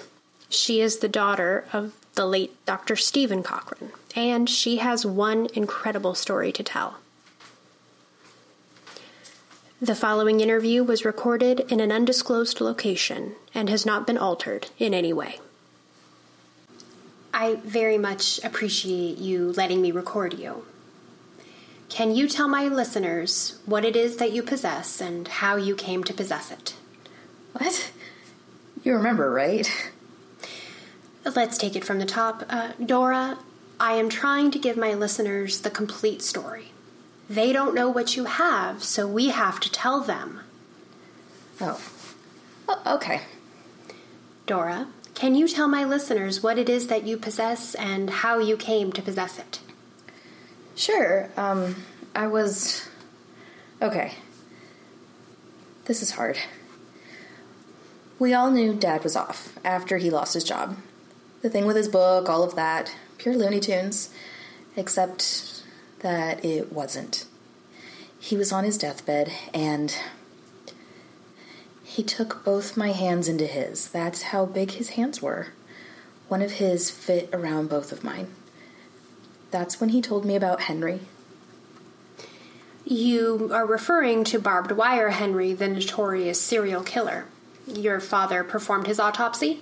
She 0.47 0.79
is 0.79 0.99
the 0.99 1.09
daughter 1.09 1.65
of 1.73 1.93
the 2.15 2.25
late 2.25 2.55
Dr. 2.65 2.95
Stephen 2.95 3.43
Cochran, 3.43 3.91
and 4.15 4.49
she 4.49 4.77
has 4.77 5.05
one 5.05 5.49
incredible 5.53 6.15
story 6.15 6.53
to 6.53 6.63
tell. 6.63 6.99
The 9.81 9.93
following 9.93 10.39
interview 10.39 10.85
was 10.85 11.03
recorded 11.03 11.69
in 11.69 11.81
an 11.81 11.91
undisclosed 11.91 12.61
location 12.61 13.35
and 13.53 13.69
has 13.69 13.85
not 13.85 14.07
been 14.07 14.17
altered 14.17 14.69
in 14.79 14.93
any 14.93 15.11
way. 15.11 15.41
I 17.33 17.55
very 17.63 17.97
much 17.97 18.39
appreciate 18.43 19.17
you 19.17 19.53
letting 19.53 19.81
me 19.81 19.91
record 19.91 20.33
you. 20.37 20.65
Can 21.89 22.15
you 22.15 22.27
tell 22.27 22.47
my 22.47 22.67
listeners 22.67 23.59
what 23.65 23.83
it 23.83 23.95
is 23.95 24.17
that 24.17 24.31
you 24.31 24.43
possess 24.43 25.01
and 25.01 25.27
how 25.27 25.55
you 25.55 25.75
came 25.75 26.03
to 26.05 26.13
possess 26.13 26.51
it? 26.51 26.75
What? 27.53 27.91
You 28.83 28.93
remember, 28.93 29.29
right? 29.29 29.69
Let's 31.35 31.57
take 31.57 31.75
it 31.75 31.83
from 31.83 31.99
the 31.99 32.05
top. 32.05 32.43
Uh, 32.49 32.71
Dora, 32.83 33.37
I 33.79 33.93
am 33.93 34.09
trying 34.09 34.51
to 34.51 34.59
give 34.59 34.77
my 34.77 34.93
listeners 34.93 35.61
the 35.61 35.69
complete 35.69 36.21
story. 36.21 36.71
They 37.29 37.53
don't 37.53 37.75
know 37.75 37.89
what 37.89 38.15
you 38.15 38.25
have, 38.25 38.83
so 38.83 39.07
we 39.07 39.29
have 39.29 39.59
to 39.59 39.71
tell 39.71 40.01
them. 40.01 40.41
Oh. 41.59 41.79
oh 42.67 42.95
okay. 42.95 43.21
Dora, 44.47 44.87
can 45.13 45.35
you 45.35 45.47
tell 45.47 45.67
my 45.67 45.83
listeners 45.83 46.41
what 46.41 46.57
it 46.57 46.69
is 46.69 46.87
that 46.87 47.03
you 47.03 47.17
possess 47.17 47.75
and 47.75 48.09
how 48.09 48.39
you 48.39 48.57
came 48.57 48.91
to 48.93 49.01
possess 49.01 49.37
it? 49.37 49.59
Sure. 50.75 51.29
Um, 51.37 51.75
I 52.15 52.27
was 52.27 52.87
Okay. 53.81 54.13
This 55.85 56.03
is 56.03 56.11
hard. 56.11 56.37
We 58.19 58.31
all 58.31 58.51
knew 58.51 58.75
Dad 58.75 59.03
was 59.03 59.15
off 59.15 59.57
after 59.65 59.97
he 59.97 60.11
lost 60.11 60.35
his 60.35 60.43
job. 60.43 60.77
The 61.41 61.49
thing 61.49 61.65
with 61.65 61.75
his 61.75 61.87
book, 61.87 62.29
all 62.29 62.43
of 62.43 62.55
that, 62.55 62.95
pure 63.17 63.35
Looney 63.35 63.59
Tunes. 63.59 64.13
Except 64.77 65.63
that 66.01 66.45
it 66.45 66.71
wasn't. 66.71 67.25
He 68.19 68.37
was 68.37 68.51
on 68.51 68.65
his 68.65 68.77
deathbed 68.77 69.31
and 69.51 69.95
he 71.91 72.03
took 72.03 72.45
both 72.45 72.77
my 72.77 72.93
hands 72.93 73.27
into 73.27 73.45
his. 73.45 73.89
That's 73.89 74.21
how 74.21 74.45
big 74.45 74.71
his 74.71 74.91
hands 74.91 75.21
were. 75.21 75.47
One 76.29 76.41
of 76.41 76.53
his 76.53 76.89
fit 76.89 77.29
around 77.33 77.67
both 77.67 77.91
of 77.91 78.01
mine. 78.01 78.27
That's 79.51 79.81
when 79.81 79.89
he 79.89 80.01
told 80.01 80.23
me 80.23 80.37
about 80.37 80.61
Henry. 80.61 81.01
You 82.85 83.49
are 83.51 83.65
referring 83.65 84.23
to 84.23 84.39
Barbed 84.39 84.71
Wire 84.71 85.09
Henry, 85.09 85.51
the 85.51 85.67
notorious 85.67 86.39
serial 86.39 86.81
killer. 86.81 87.25
Your 87.67 87.99
father 87.99 88.45
performed 88.45 88.87
his 88.87 88.99
autopsy? 88.99 89.61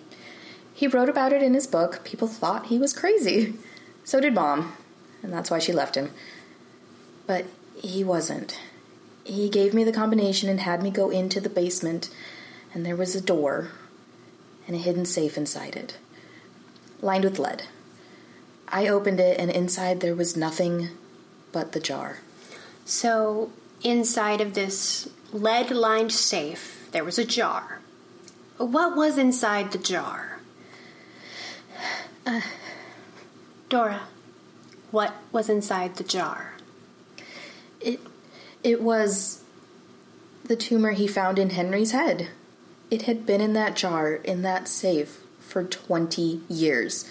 He 0.72 0.86
wrote 0.86 1.10
about 1.10 1.34
it 1.34 1.42
in 1.42 1.56
his 1.56 1.66
book. 1.66 2.04
People 2.04 2.28
thought 2.28 2.68
he 2.68 2.78
was 2.78 2.94
crazy. 2.94 3.56
So 4.04 4.20
did 4.20 4.36
Mom, 4.36 4.74
and 5.24 5.34
that's 5.34 5.50
why 5.50 5.58
she 5.58 5.74
left 5.74 5.96
him. 5.96 6.12
But 7.26 7.46
he 7.82 8.04
wasn't. 8.04 8.60
He 9.30 9.48
gave 9.48 9.76
me 9.76 9.84
the 9.84 9.92
combination 9.92 10.50
and 10.50 10.62
had 10.62 10.82
me 10.82 10.90
go 10.90 11.12
into 11.12 11.40
the 11.40 11.50
basement, 11.50 12.10
and 12.74 12.84
there 12.84 12.96
was 12.96 13.14
a 13.14 13.22
door 13.22 13.70
and 14.66 14.76
a 14.76 14.80
hidden 14.80 15.06
safe 15.06 15.38
inside 15.38 15.76
it, 15.76 15.98
lined 17.00 17.24
with 17.24 17.38
lead. 17.38 17.66
I 18.68 18.88
opened 18.88 19.20
it, 19.20 19.40
and 19.40 19.52
inside 19.52 20.00
there 20.00 20.16
was 20.16 20.36
nothing 20.36 20.90
but 21.52 21.74
the 21.74 21.80
jar. 21.80 22.22
So, 22.86 23.52
inside 23.84 24.42
of 24.42 24.56
this 24.56 25.08
lead 25.32 25.70
lined 25.70 26.12
safe, 26.12 26.90
there 26.92 27.04
was 27.04 27.20
a 27.20 27.26
jar. 27.26 27.82
What 28.58 28.98
was 28.98 29.20
inside 29.20 29.72
the 29.72 29.78
jar? 29.78 30.40
Uh, 32.26 32.42
Dora, 33.70 34.08
what 34.90 35.14
was 35.32 35.50
inside 35.50 35.98
the 35.98 36.04
jar? 36.04 36.54
It 37.80 38.00
it 38.64 38.82
was 38.82 39.44
the 40.44 40.56
tumor 40.56 40.92
he 40.92 41.08
found 41.08 41.40
in 41.40 41.52
Henry's 41.52 41.92
head. 41.92 42.30
It 42.92 43.04
had 43.04 43.26
been 43.26 43.42
in 43.42 43.54
that 43.54 43.76
jar, 43.76 44.16
in 44.16 44.42
that 44.42 44.68
safe, 44.68 45.22
for 45.40 45.64
20 45.64 46.42
years. 46.50 47.10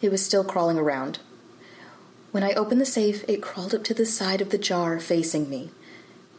It 0.00 0.10
was 0.10 0.24
still 0.24 0.44
crawling 0.44 0.78
around. 0.78 1.18
When 2.30 2.44
I 2.44 2.52
opened 2.52 2.80
the 2.80 2.86
safe, 2.86 3.24
it 3.28 3.42
crawled 3.42 3.74
up 3.74 3.84
to 3.84 3.94
the 3.94 4.06
side 4.06 4.40
of 4.40 4.50
the 4.50 4.58
jar 4.58 5.00
facing 5.00 5.50
me. 5.50 5.70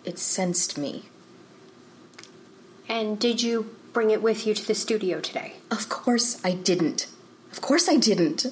It 0.05 0.17
sensed 0.17 0.77
me. 0.77 1.09
And 2.87 3.19
did 3.19 3.41
you 3.41 3.75
bring 3.93 4.09
it 4.09 4.21
with 4.21 4.47
you 4.47 4.53
to 4.53 4.65
the 4.65 4.73
studio 4.73 5.19
today? 5.19 5.55
Of 5.69 5.89
course 5.89 6.43
I 6.45 6.53
didn't. 6.53 7.07
Of 7.51 7.61
course 7.61 7.89
I 7.89 7.97
didn't. 7.97 8.45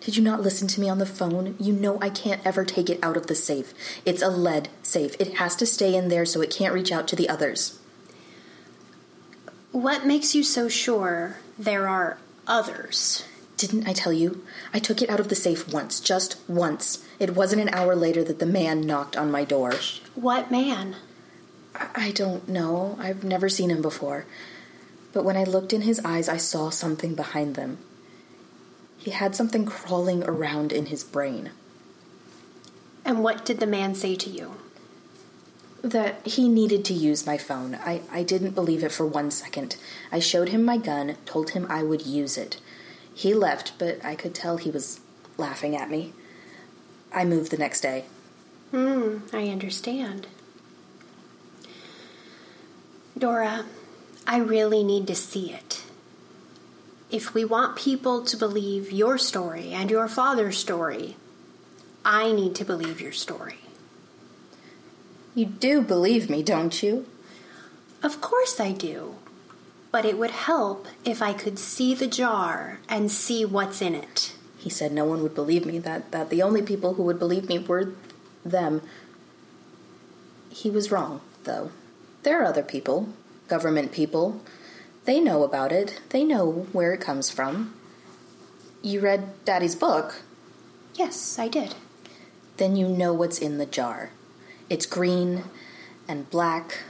Did 0.00 0.16
you 0.16 0.22
not 0.22 0.42
listen 0.42 0.68
to 0.68 0.80
me 0.80 0.88
on 0.88 0.98
the 0.98 1.06
phone? 1.06 1.56
You 1.58 1.72
know 1.72 1.98
I 2.00 2.08
can't 2.08 2.44
ever 2.46 2.64
take 2.64 2.88
it 2.88 3.02
out 3.02 3.16
of 3.16 3.26
the 3.26 3.34
safe. 3.34 3.74
It's 4.04 4.22
a 4.22 4.28
lead 4.28 4.68
safe. 4.82 5.16
It 5.18 5.36
has 5.38 5.56
to 5.56 5.66
stay 5.66 5.94
in 5.94 6.08
there 6.08 6.24
so 6.24 6.40
it 6.40 6.50
can't 6.50 6.74
reach 6.74 6.92
out 6.92 7.08
to 7.08 7.16
the 7.16 7.28
others. 7.28 7.78
What 9.72 10.06
makes 10.06 10.34
you 10.34 10.42
so 10.42 10.68
sure 10.68 11.36
there 11.58 11.88
are 11.88 12.18
others? 12.46 13.24
Didn't 13.56 13.88
I 13.88 13.92
tell 13.92 14.12
you? 14.12 14.44
I 14.72 14.78
took 14.78 15.02
it 15.02 15.10
out 15.10 15.20
of 15.20 15.28
the 15.28 15.34
safe 15.34 15.72
once, 15.72 15.98
just 16.00 16.38
once. 16.48 17.04
It 17.18 17.34
wasn't 17.34 17.62
an 17.62 17.74
hour 17.74 17.96
later 17.96 18.22
that 18.24 18.38
the 18.38 18.46
man 18.46 18.82
knocked 18.82 19.16
on 19.16 19.32
my 19.32 19.44
door. 19.44 19.74
What 20.14 20.50
man? 20.50 20.96
I, 21.74 22.12
don't 22.12 22.48
know. 22.48 22.96
I've 23.00 23.24
never 23.24 23.48
seen 23.48 23.70
him 23.70 23.82
before. 23.82 24.26
But 25.12 25.24
when 25.24 25.36
I 25.36 25.44
looked 25.44 25.72
in 25.72 25.82
his 25.82 26.00
eyes, 26.04 26.28
I 26.28 26.36
saw 26.36 26.70
something 26.70 27.14
behind 27.14 27.56
them. 27.56 27.78
He 29.08 29.14
had 29.14 29.34
something 29.34 29.64
crawling 29.64 30.22
around 30.24 30.70
in 30.70 30.84
his 30.84 31.02
brain. 31.02 31.52
And 33.06 33.24
what 33.24 33.42
did 33.42 33.58
the 33.58 33.66
man 33.66 33.94
say 33.94 34.14
to 34.16 34.28
you? 34.28 34.56
That 35.80 36.26
he 36.26 36.46
needed 36.46 36.84
to 36.84 36.92
use 36.92 37.24
my 37.24 37.38
phone. 37.38 37.76
I, 37.76 38.02
I 38.12 38.22
didn't 38.22 38.54
believe 38.54 38.84
it 38.84 38.92
for 38.92 39.06
one 39.06 39.30
second. 39.30 39.76
I 40.12 40.18
showed 40.18 40.50
him 40.50 40.62
my 40.62 40.76
gun, 40.76 41.16
told 41.24 41.52
him 41.52 41.66
I 41.70 41.82
would 41.82 42.04
use 42.04 42.36
it. 42.36 42.60
He 43.14 43.32
left, 43.32 43.72
but 43.78 44.04
I 44.04 44.14
could 44.14 44.34
tell 44.34 44.58
he 44.58 44.70
was 44.70 45.00
laughing 45.38 45.74
at 45.74 45.88
me. 45.90 46.12
I 47.10 47.24
moved 47.24 47.50
the 47.50 47.56
next 47.56 47.80
day. 47.80 48.04
Hmm, 48.72 49.20
I 49.32 49.48
understand. 49.48 50.26
Dora, 53.16 53.64
I 54.26 54.36
really 54.36 54.84
need 54.84 55.06
to 55.06 55.14
see 55.14 55.50
it. 55.50 55.82
If 57.10 57.32
we 57.32 57.44
want 57.44 57.76
people 57.76 58.22
to 58.24 58.36
believe 58.36 58.92
your 58.92 59.16
story 59.16 59.72
and 59.72 59.90
your 59.90 60.08
father's 60.08 60.58
story, 60.58 61.16
I 62.04 62.32
need 62.32 62.54
to 62.56 62.64
believe 62.64 63.00
your 63.00 63.12
story. 63.12 63.58
You 65.34 65.46
do 65.46 65.80
believe 65.80 66.28
me, 66.28 66.42
don't 66.42 66.82
you? 66.82 67.06
Of 68.02 68.20
course 68.20 68.60
I 68.60 68.72
do. 68.72 69.16
But 69.90 70.04
it 70.04 70.18
would 70.18 70.32
help 70.32 70.86
if 71.04 71.22
I 71.22 71.32
could 71.32 71.58
see 71.58 71.94
the 71.94 72.06
jar 72.06 72.78
and 72.88 73.10
see 73.10 73.44
what's 73.44 73.80
in 73.80 73.94
it. 73.94 74.34
He 74.58 74.68
said 74.68 74.92
no 74.92 75.04
one 75.04 75.22
would 75.22 75.34
believe 75.34 75.64
me, 75.64 75.78
that, 75.78 76.10
that 76.10 76.28
the 76.28 76.42
only 76.42 76.60
people 76.60 76.94
who 76.94 77.04
would 77.04 77.18
believe 77.18 77.48
me 77.48 77.58
were 77.58 77.94
them. 78.44 78.82
He 80.50 80.68
was 80.68 80.90
wrong, 80.90 81.20
though. 81.44 81.70
There 82.22 82.42
are 82.42 82.44
other 82.44 82.62
people, 82.62 83.08
government 83.46 83.92
people. 83.92 84.42
They 85.08 85.20
know 85.20 85.42
about 85.42 85.72
it, 85.72 86.02
they 86.10 86.22
know 86.22 86.66
where 86.72 86.92
it 86.92 87.00
comes 87.00 87.30
from. 87.30 87.72
You 88.82 89.00
read 89.00 89.42
Daddy's 89.46 89.74
book? 89.74 90.16
Yes, 90.96 91.38
I 91.38 91.48
did. 91.48 91.74
Then 92.58 92.76
you 92.76 92.88
know 92.88 93.14
what's 93.14 93.38
in 93.38 93.56
the 93.56 93.64
jar. 93.64 94.10
It's 94.68 94.84
green 94.84 95.44
and 96.06 96.28
black, 96.28 96.80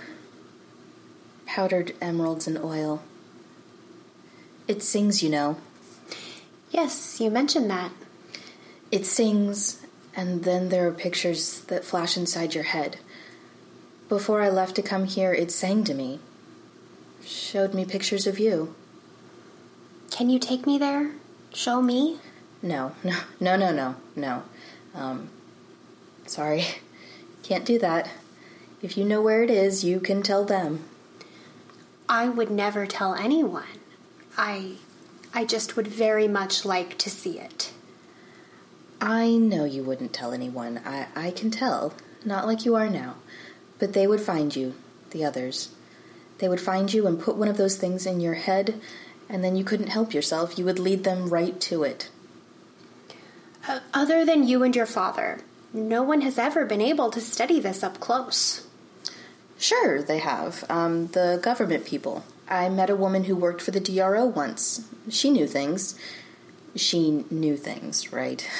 powdered 1.46 1.94
emeralds 2.00 2.48
and 2.48 2.59
oil. 2.59 3.04
It 4.66 4.83
sings, 4.83 5.22
you 5.22 5.31
know. 5.31 5.57
Yes, 6.72 7.20
you 7.20 7.31
mentioned 7.31 7.70
that. 7.70 7.92
It 8.90 9.07
sings, 9.07 9.87
and 10.16 10.42
then 10.42 10.70
there 10.70 10.88
are 10.88 10.92
pictures 10.92 11.61
that 11.68 11.85
flash 11.85 12.16
inside 12.16 12.52
your 12.52 12.64
head. 12.64 12.96
Before 14.09 14.42
I 14.42 14.48
left 14.48 14.74
to 14.74 14.83
come 14.83 15.04
here, 15.04 15.33
it 15.33 15.52
sang 15.52 15.85
to 15.85 15.94
me, 15.94 16.18
showed 17.24 17.74
me 17.74 17.85
pictures 17.85 18.26
of 18.26 18.38
you. 18.38 18.74
Can 20.11 20.31
you 20.31 20.38
take 20.38 20.66
me 20.66 20.78
there? 20.78 21.12
Show 21.52 21.83
me? 21.83 22.18
No, 22.62 22.92
no, 23.04 23.16
no, 23.40 23.57
no, 23.57 23.72
no, 23.72 23.94
no. 24.16 24.42
Um, 24.94 25.31
sorry. 26.26 26.64
Can't 27.42 27.64
do 27.64 27.78
that. 27.78 28.11
If 28.83 28.96
you 28.96 29.04
know 29.04 29.20
where 29.22 29.42
it 29.42 29.50
is, 29.50 29.85
you 29.85 30.00
can 30.00 30.22
tell 30.22 30.44
them. 30.44 30.85
I 32.09 32.28
would 32.28 32.50
never 32.50 32.87
tell 32.87 33.14
anyone. 33.14 33.64
I 34.37 34.76
I 35.35 35.44
just 35.44 35.76
would 35.76 35.87
very 35.87 36.26
much 36.26 36.64
like 36.64 36.96
to 36.98 37.11
see 37.11 37.38
it. 37.38 37.72
I 39.00 39.31
know 39.37 39.64
you 39.64 39.83
wouldn't 39.83 40.12
tell 40.12 40.33
anyone. 40.33 40.81
I, 40.85 41.07
I 41.14 41.31
can 41.31 41.50
tell. 41.50 41.94
Not 42.24 42.46
like 42.46 42.64
you 42.64 42.74
are 42.74 42.88
now. 42.88 43.16
But 43.78 43.92
they 43.92 44.07
would 44.07 44.20
find 44.20 44.54
you, 44.57 44.74
the 45.11 45.24
others. 45.24 45.70
They 46.38 46.48
would 46.48 46.61
find 46.61 46.92
you 46.92 47.07
and 47.07 47.20
put 47.20 47.37
one 47.37 47.48
of 47.48 47.57
those 47.57 47.77
things 47.77 48.07
in 48.07 48.20
your 48.20 48.35
head, 48.35 48.81
and 49.29 49.42
then 49.42 49.57
you 49.57 49.64
couldn't 49.64 49.88
help 49.88 50.14
yourself. 50.14 50.59
You 50.59 50.64
would 50.64 50.79
lead 50.79 51.05
them 51.05 51.29
right 51.29 51.61
to 51.62 51.83
it. 51.83 52.11
Uh, 53.66 53.81
other 53.92 54.24
than 54.24 54.46
you 54.46 54.62
and 54.62 54.74
your 54.74 54.87
father, 54.87 55.40
no 55.72 56.03
one 56.03 56.22
has 56.22 56.38
ever 56.38 56.64
been 56.64 56.81
able 56.81 57.11
to 57.11 57.20
study 57.20 57.61
this 57.61 57.83
up 57.83 58.01
close. 58.01 58.66
Sure, 59.59 60.01
they 60.01 60.18
have. 60.18 60.64
Um, 60.70 61.09
the 61.09 61.40
government 61.42 61.85
people. 61.85 62.24
I 62.48 62.68
met 62.68 62.88
a 62.88 62.96
woman 62.96 63.24
who 63.24 63.37
worked 63.37 63.61
for 63.61 63.72
the 63.72 63.81
DRO 63.81 64.24
once. 64.24 64.88
She 65.11 65.31
knew 65.31 65.46
things. 65.46 65.98
She 66.77 67.24
knew 67.31 67.57
things, 67.57 68.12
right? 68.12 68.48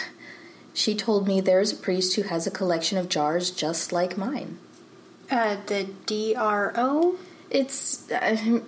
She 0.75 0.95
told 0.95 1.27
me 1.27 1.41
there's 1.41 1.73
a 1.73 1.77
priest 1.77 2.15
who 2.15 2.23
has 2.23 2.47
a 2.47 2.53
collection 2.53 2.99
of 2.99 3.09
jars 3.09 3.51
just 3.51 3.91
like 3.91 4.17
mine. 4.17 4.61
Uh, 5.29 5.57
the 5.67 5.89
DRO? 6.07 7.17
It's. 7.51 8.11
Uh, 8.11 8.61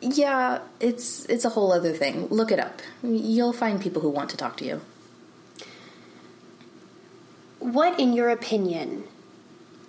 yeah, 0.00 0.60
it's 0.78 1.24
it's 1.26 1.44
a 1.44 1.50
whole 1.50 1.72
other 1.72 1.92
thing. 1.92 2.26
Look 2.28 2.52
it 2.52 2.60
up. 2.60 2.82
You'll 3.02 3.52
find 3.52 3.80
people 3.80 4.02
who 4.02 4.10
want 4.10 4.30
to 4.30 4.36
talk 4.36 4.56
to 4.58 4.64
you. 4.64 4.82
What, 7.58 7.98
in 7.98 8.12
your 8.12 8.28
opinion, 8.28 9.04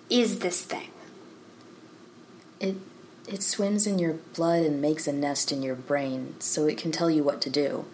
is 0.10 0.40
this 0.40 0.62
thing? 0.62 0.90
It 2.60 2.78
it 3.28 3.44
swims 3.44 3.86
in 3.86 4.00
your 4.00 4.14
blood 4.14 4.64
and 4.64 4.82
makes 4.82 5.08
a 5.08 5.14
nest 5.14 5.52
in 5.52 5.62
your 5.62 5.76
brain 5.76 6.36
so 6.40 6.66
it 6.66 6.78
can 6.78 6.92
tell 6.92 7.10
you 7.10 7.24
what 7.24 7.42
to 7.42 7.50
do. 7.50 7.86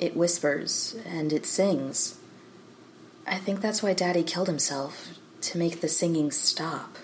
It 0.00 0.16
whispers 0.16 0.96
and 1.04 1.32
it 1.32 1.44
sings. 1.44 2.18
I 3.26 3.36
think 3.36 3.60
that's 3.60 3.82
why 3.82 3.92
Daddy 3.92 4.22
killed 4.22 4.48
himself, 4.48 5.18
to 5.42 5.58
make 5.58 5.80
the 5.80 5.88
singing 5.88 6.30
stop. 6.30 6.96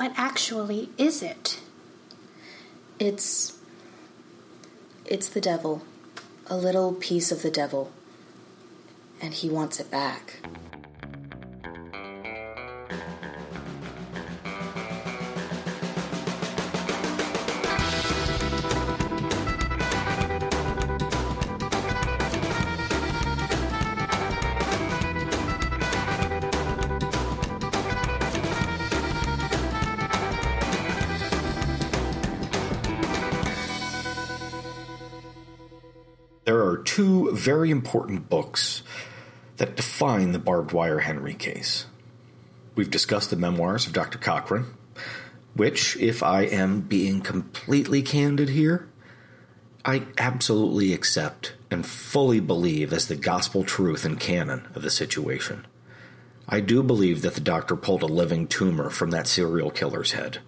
What 0.00 0.14
actually 0.16 0.88
is 0.96 1.22
it? 1.22 1.60
It's. 2.98 3.58
It's 5.04 5.28
the 5.28 5.42
devil. 5.42 5.82
A 6.46 6.56
little 6.56 6.94
piece 6.94 7.30
of 7.30 7.42
the 7.42 7.50
devil. 7.50 7.92
And 9.20 9.34
he 9.34 9.50
wants 9.50 9.78
it 9.78 9.90
back. 9.90 10.38
Two 37.00 37.32
very 37.32 37.70
important 37.70 38.28
books 38.28 38.82
that 39.56 39.74
define 39.74 40.32
the 40.32 40.38
barbed 40.38 40.72
wire 40.72 40.98
Henry 40.98 41.32
case. 41.32 41.86
We've 42.74 42.90
discussed 42.90 43.30
the 43.30 43.36
memoirs 43.36 43.86
of 43.86 43.94
Dr. 43.94 44.18
Cochran, 44.18 44.66
which, 45.54 45.96
if 45.96 46.22
I 46.22 46.42
am 46.42 46.82
being 46.82 47.22
completely 47.22 48.02
candid 48.02 48.50
here, 48.50 48.86
I 49.82 50.08
absolutely 50.18 50.92
accept 50.92 51.54
and 51.70 51.86
fully 51.86 52.38
believe 52.38 52.92
as 52.92 53.08
the 53.08 53.16
gospel 53.16 53.64
truth 53.64 54.04
and 54.04 54.20
canon 54.20 54.68
of 54.74 54.82
the 54.82 54.90
situation. 54.90 55.66
I 56.50 56.60
do 56.60 56.82
believe 56.82 57.22
that 57.22 57.32
the 57.32 57.40
doctor 57.40 57.76
pulled 57.76 58.02
a 58.02 58.06
living 58.06 58.46
tumor 58.46 58.90
from 58.90 59.10
that 59.12 59.26
serial 59.26 59.70
killer's 59.70 60.12
head, 60.12 60.40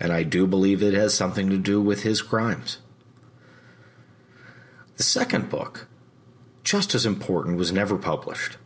and 0.00 0.12
I 0.12 0.24
do 0.24 0.48
believe 0.48 0.82
it 0.82 0.94
has 0.94 1.14
something 1.14 1.50
to 1.50 1.56
do 1.56 1.80
with 1.80 2.02
his 2.02 2.20
crimes. 2.20 2.78
The 4.96 5.04
second 5.04 5.48
book, 5.48 5.86
just 6.64 6.94
as 6.94 7.06
important, 7.06 7.56
was 7.56 7.72
never 7.72 7.96
published. 7.96 8.56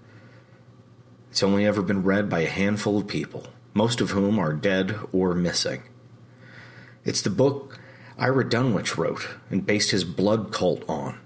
It's 1.30 1.42
only 1.42 1.66
ever 1.66 1.83
been 1.83 2.04
read 2.04 2.28
by 2.28 2.40
a 2.40 2.48
handful 2.48 2.98
of 2.98 3.09
people, 3.09 3.48
most 3.72 4.00
of 4.00 4.11
whom 4.11 4.38
are 4.38 4.52
dead 4.52 4.96
or 5.12 5.35
missing. 5.35 5.83
It's 7.04 7.20
the 7.20 7.30
book 7.30 7.78
Ira 8.18 8.48
Dunwich 8.48 8.96
wrote 8.96 9.28
and 9.50 9.66
based 9.66 9.90
his 9.90 10.04
blood 10.04 10.52
cult 10.52 10.88
on, 10.88 11.18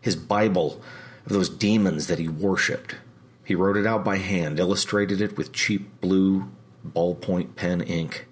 his 0.00 0.14
Bible 0.14 0.80
of 1.24 1.32
those 1.32 1.48
demons 1.48 2.06
that 2.06 2.18
he 2.18 2.28
worshipped. 2.28 2.96
He 3.44 3.54
wrote 3.54 3.76
it 3.76 3.86
out 3.86 4.04
by 4.04 4.18
hand, 4.18 4.60
illustrated 4.60 5.20
it 5.20 5.36
with 5.36 5.52
cheap 5.52 6.00
blue 6.00 6.50
ballpoint 6.86 7.56
pen 7.56 7.80
ink. 7.80 8.26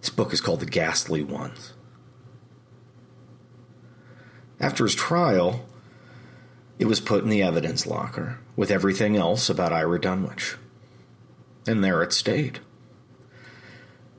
This 0.00 0.10
book 0.10 0.32
is 0.32 0.40
called 0.40 0.60
The 0.60 0.66
Ghastly 0.66 1.22
Ones. 1.22 1.73
After 4.64 4.84
his 4.84 4.94
trial, 4.94 5.66
it 6.78 6.86
was 6.86 6.98
put 6.98 7.22
in 7.22 7.28
the 7.28 7.42
evidence 7.42 7.86
locker 7.86 8.38
with 8.56 8.70
everything 8.70 9.14
else 9.14 9.50
about 9.50 9.74
Ira 9.74 10.00
Dunwich. 10.00 10.56
And 11.66 11.84
there 11.84 12.02
it 12.02 12.14
stayed. 12.14 12.60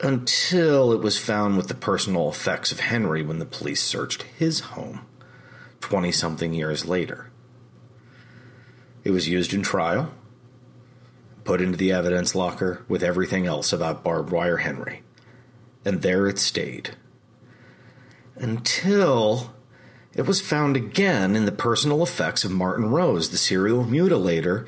Until 0.02 0.92
it 0.92 1.02
was 1.02 1.18
found 1.18 1.58
with 1.58 1.68
the 1.68 1.74
personal 1.74 2.30
effects 2.30 2.72
of 2.72 2.80
Henry 2.80 3.24
when 3.24 3.40
the 3.40 3.46
police 3.48 3.82
searched 3.82 4.22
his 4.38 4.60
home 4.60 5.08
20 5.80 6.12
something 6.12 6.54
years 6.54 6.86
later. 6.86 7.32
It 9.04 9.10
was 9.10 9.28
used 9.28 9.52
in 9.52 9.64
trial, 9.64 10.12
put 11.44 11.60
into 11.60 11.76
the 11.76 11.92
evidence 11.92 12.36
locker 12.36 12.86
with 12.88 13.02
everything 13.02 13.48
else 13.48 13.74
about 13.74 14.04
barbed 14.04 14.30
wire 14.30 14.58
Henry. 14.58 15.02
And 15.84 16.04
there 16.04 16.28
it 16.28 16.38
stayed. 16.38 16.92
Until 18.36 19.55
it 20.16 20.26
was 20.26 20.40
found 20.40 20.78
again 20.78 21.36
in 21.36 21.46
the 21.46 21.52
personal 21.52 22.02
effects 22.02 22.46
of 22.46 22.52
Martin 22.52 22.90
Rose, 22.90 23.30
the 23.30 23.38
serial 23.38 23.84
mutilator 23.84 24.66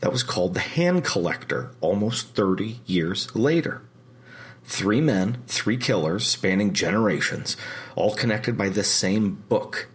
that 0.00 0.10
was 0.10 0.24
called 0.24 0.54
the 0.54 0.60
Hand 0.60 1.04
Collector 1.04 1.70
almost 1.80 2.34
30 2.34 2.80
years 2.84 3.34
later. 3.36 3.82
Three 4.64 5.00
men, 5.00 5.42
three 5.46 5.76
killers, 5.76 6.26
spanning 6.26 6.72
generations, 6.72 7.56
all 7.94 8.14
connected 8.14 8.58
by 8.58 8.68
this 8.68 8.90
same 8.90 9.34
book, 9.48 9.88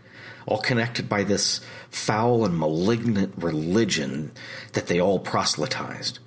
all 0.46 0.60
connected 0.62 1.10
by 1.10 1.24
this 1.24 1.60
foul 1.90 2.46
and 2.46 2.58
malignant 2.58 3.34
religion 3.38 4.32
that 4.72 4.88
they 4.88 5.02
all 5.02 5.20
proselytized. 5.20 6.20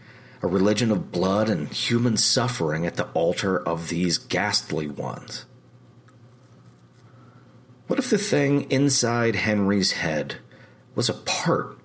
A 0.42 0.46
religion 0.46 0.90
of 0.90 1.10
blood 1.10 1.48
and 1.48 1.68
human 1.68 2.18
suffering 2.18 2.86
at 2.86 2.96
the 2.96 3.08
altar 3.12 3.58
of 3.58 3.88
these 3.88 4.18
ghastly 4.18 4.88
ones. 4.88 5.46
What 7.90 7.98
if 7.98 8.08
the 8.08 8.18
thing 8.18 8.70
inside 8.70 9.34
Henry's 9.34 9.90
head 9.90 10.36
was 10.94 11.08
a 11.08 11.14
part 11.14 11.76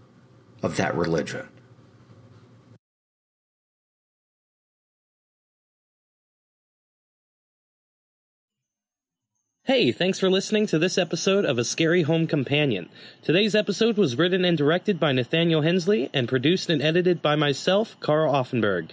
of 0.62 0.78
that 0.78 0.96
religion? 0.96 1.50
Hey, 9.66 9.92
thanks 9.92 10.20
for 10.20 10.30
listening 10.30 10.68
to 10.68 10.78
this 10.78 10.96
episode 10.96 11.44
of 11.44 11.58
A 11.58 11.64
Scary 11.64 12.04
Home 12.04 12.28
Companion. 12.28 12.88
Today's 13.24 13.56
episode 13.56 13.98
was 13.98 14.16
written 14.16 14.46
and 14.46 14.56
directed 14.56 15.00
by 15.00 15.12
Nathaniel 15.12 15.64
Hensley 15.64 16.08
and 16.14 16.30
produced 16.30 16.70
and 16.70 16.84
edited 16.84 17.20
by 17.24 17.36
myself, 17.36 18.00
Karl 18.00 18.32
Auffenberg. 18.32 18.92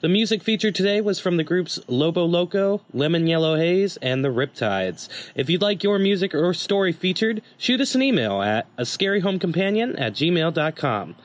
The 0.00 0.08
music 0.08 0.44
featured 0.44 0.76
today 0.76 1.00
was 1.00 1.18
from 1.18 1.38
the 1.38 1.42
groups 1.42 1.80
Lobo 1.88 2.24
Loco, 2.24 2.82
Lemon 2.92 3.26
Yellow 3.26 3.56
Haze, 3.56 3.96
and 3.96 4.24
the 4.24 4.28
Riptides. 4.28 5.08
If 5.34 5.50
you'd 5.50 5.60
like 5.60 5.82
your 5.82 5.98
music 5.98 6.36
or 6.36 6.54
story 6.54 6.92
featured, 6.92 7.42
shoot 7.58 7.80
us 7.80 7.96
an 7.96 8.02
email 8.02 8.40
at 8.42 8.68
a 8.78 8.82
scaryhomecompanion 8.82 10.00
at 10.00 10.12
gmail.com. 10.12 11.16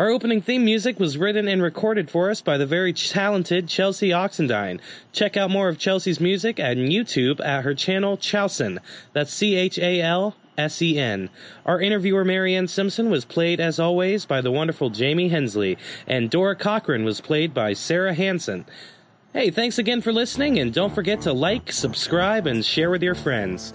Our 0.00 0.08
opening 0.08 0.40
theme 0.40 0.64
music 0.64 0.98
was 0.98 1.18
written 1.18 1.46
and 1.46 1.62
recorded 1.62 2.10
for 2.10 2.30
us 2.30 2.40
by 2.40 2.56
the 2.56 2.64
very 2.64 2.94
talented 2.94 3.68
Chelsea 3.68 4.08
Oxendine. 4.08 4.80
Check 5.12 5.36
out 5.36 5.50
more 5.50 5.68
of 5.68 5.78
Chelsea's 5.78 6.18
music 6.18 6.58
at 6.58 6.78
YouTube 6.78 7.38
at 7.44 7.64
her 7.64 7.74
channel 7.74 8.16
Chalsen. 8.16 8.78
That's 9.12 9.30
C 9.30 9.56
H 9.56 9.78
A 9.78 10.00
L 10.00 10.36
S 10.56 10.80
E 10.80 10.98
N. 10.98 11.28
Our 11.66 11.82
interviewer 11.82 12.24
Marianne 12.24 12.66
Simpson 12.66 13.10
was 13.10 13.26
played 13.26 13.60
as 13.60 13.78
always 13.78 14.24
by 14.24 14.40
the 14.40 14.50
wonderful 14.50 14.88
Jamie 14.88 15.28
Hensley, 15.28 15.76
and 16.06 16.30
Dora 16.30 16.56
Cochran 16.56 17.04
was 17.04 17.20
played 17.20 17.52
by 17.52 17.74
Sarah 17.74 18.14
Hanson. 18.14 18.64
Hey, 19.34 19.50
thanks 19.50 19.76
again 19.76 20.00
for 20.00 20.14
listening, 20.14 20.58
and 20.58 20.72
don't 20.72 20.94
forget 20.94 21.20
to 21.20 21.34
like, 21.34 21.70
subscribe, 21.72 22.46
and 22.46 22.64
share 22.64 22.88
with 22.88 23.02
your 23.02 23.14
friends. 23.14 23.74